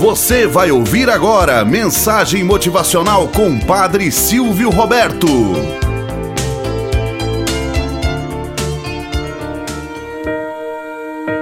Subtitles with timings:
[0.00, 5.26] Você vai ouvir agora mensagem motivacional com Padre Silvio Roberto.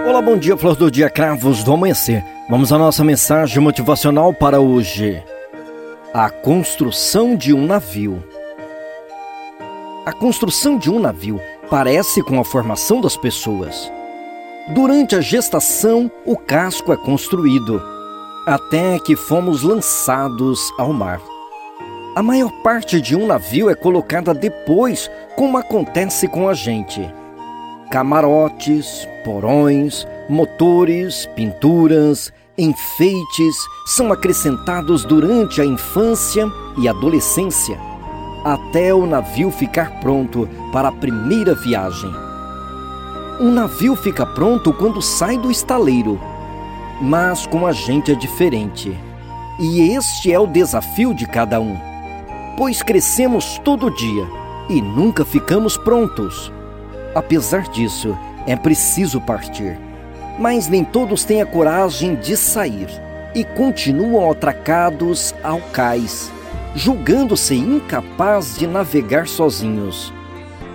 [0.08, 2.24] Olá, bom dia, flor do dia, cravos do amanhecer.
[2.50, 5.22] Vamos à nossa mensagem motivacional para hoje.
[6.12, 8.24] A construção de um navio.
[10.04, 11.40] A construção de um navio
[11.70, 13.88] parece com a formação das pessoas.
[14.74, 17.97] Durante a gestação, o casco é construído
[18.48, 21.20] até que fomos lançados ao mar.
[22.16, 27.06] A maior parte de um navio é colocada depois, como acontece com a gente.
[27.90, 33.56] Camarotes, porões, motores, pinturas, enfeites
[33.86, 36.46] são acrescentados durante a infância
[36.78, 37.78] e adolescência,
[38.46, 42.10] até o navio ficar pronto para a primeira viagem.
[43.40, 46.18] Um navio fica pronto quando sai do estaleiro
[47.00, 48.96] mas com a gente é diferente.
[49.58, 51.76] E este é o desafio de cada um.
[52.56, 54.26] Pois crescemos todo dia
[54.68, 56.52] e nunca ficamos prontos.
[57.14, 59.78] Apesar disso, é preciso partir.
[60.38, 62.88] Mas nem todos têm a coragem de sair
[63.34, 66.30] e continuam atracados ao cais,
[66.74, 70.12] julgando-se incapazes de navegar sozinhos.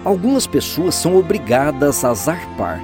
[0.03, 2.81] Algumas pessoas são obrigadas a zarpar,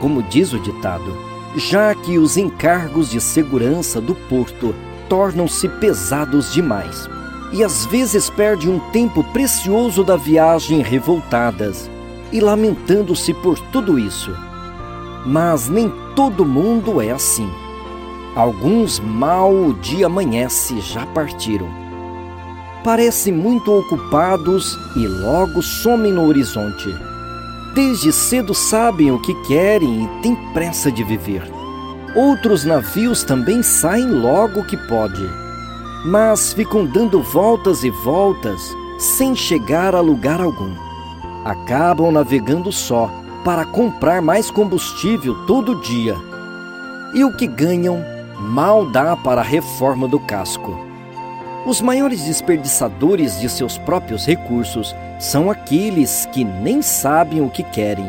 [0.00, 1.25] como diz o ditado
[1.56, 4.74] já que os encargos de segurança do porto
[5.08, 7.08] tornam-se pesados demais
[7.52, 11.90] e às vezes perde um tempo precioso da viagem revoltadas
[12.30, 14.36] e lamentando-se por tudo isso.
[15.24, 17.48] Mas nem todo mundo é assim.
[18.34, 21.68] Alguns mal o dia amanhece já partiram.
[22.84, 27.15] Parecem muito ocupados e logo somem no horizonte
[27.76, 31.42] desde cedo sabem o que querem e têm pressa de viver.
[32.14, 35.22] Outros navios também saem logo que pode,
[36.06, 40.74] mas ficam dando voltas e voltas sem chegar a lugar algum.
[41.44, 43.10] Acabam navegando só
[43.44, 46.16] para comprar mais combustível todo dia.
[47.12, 48.02] E o que ganham
[48.40, 50.74] mal dá para a reforma do casco.
[51.66, 58.06] Os maiores desperdiçadores de seus próprios recursos são aqueles que nem sabem o que querem.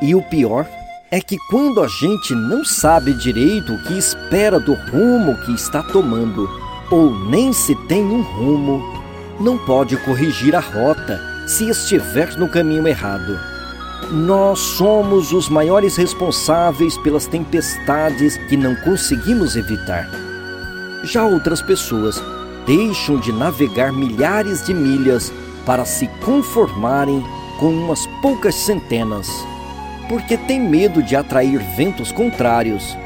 [0.00, 0.66] E o pior
[1.10, 5.82] é que quando a gente não sabe direito o que espera do rumo que está
[5.82, 6.48] tomando,
[6.90, 8.82] ou nem se tem um rumo,
[9.38, 13.38] não pode corrigir a rota se estiver no caminho errado.
[14.10, 20.08] Nós somos os maiores responsáveis pelas tempestades que não conseguimos evitar.
[21.04, 22.22] Já outras pessoas
[22.66, 25.32] deixam de navegar milhares de milhas
[25.64, 27.24] para se conformarem
[27.58, 29.28] com umas poucas centenas,
[30.08, 32.96] porque têm medo de atrair ventos contrários,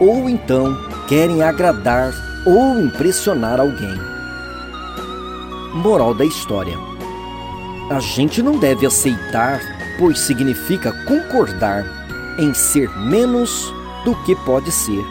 [0.00, 0.76] ou então
[1.08, 2.12] querem agradar
[2.46, 3.94] ou impressionar alguém.
[5.74, 6.76] Moral da história:
[7.90, 9.60] A gente não deve aceitar,
[9.98, 11.84] pois significa concordar
[12.38, 13.72] em ser menos
[14.04, 15.04] do que pode ser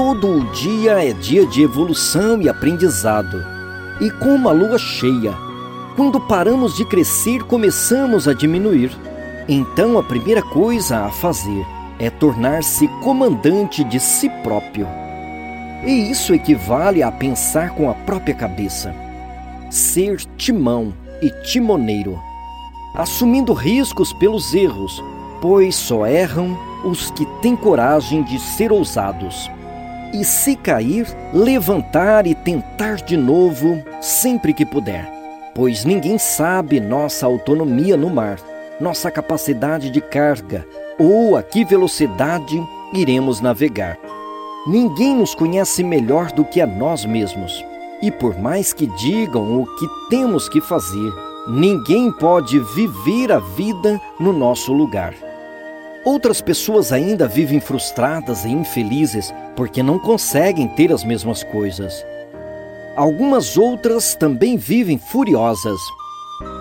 [0.00, 3.44] todo o dia é dia de evolução e aprendizado.
[4.00, 5.36] E como a lua cheia,
[6.00, 8.90] quando paramos de crescer, começamos a diminuir.
[9.46, 11.66] Então a primeira coisa a fazer
[11.98, 14.88] é tornar-se comandante de si próprio.
[15.84, 18.94] E isso equivale a pensar com a própria cabeça.
[19.68, 22.18] Ser timão e timoneiro,
[22.94, 25.04] assumindo riscos pelos erros,
[25.42, 29.50] pois só erram os que têm coragem de ser ousados
[30.14, 35.19] e, se cair, levantar e tentar de novo sempre que puder,
[35.60, 38.38] pois ninguém sabe nossa autonomia no mar,
[38.80, 40.66] nossa capacidade de carga
[40.98, 42.58] ou a que velocidade
[42.94, 43.98] iremos navegar.
[44.66, 47.62] Ninguém nos conhece melhor do que a nós mesmos.
[48.00, 51.12] E por mais que digam o que temos que fazer,
[51.46, 55.12] ninguém pode viver a vida no nosso lugar.
[56.06, 62.02] Outras pessoas ainda vivem frustradas e infelizes porque não conseguem ter as mesmas coisas.
[62.96, 65.80] Algumas outras também vivem furiosas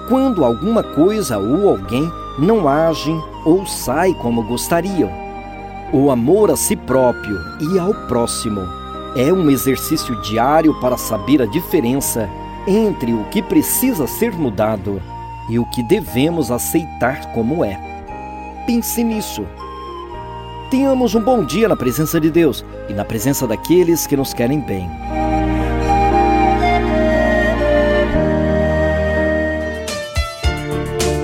[0.08, 5.10] quando alguma coisa ou alguém não agem ou sai como gostariam.
[5.92, 8.62] O amor a si próprio e ao próximo
[9.16, 12.30] é um exercício diário para saber a diferença
[12.68, 15.02] entre o que precisa ser mudado
[15.50, 17.80] e o que devemos aceitar como é.
[18.68, 19.46] Pense nisso.
[20.70, 24.60] Tenhamos um bom dia na presença de Deus e na presença daqueles que nos querem
[24.60, 24.88] bem.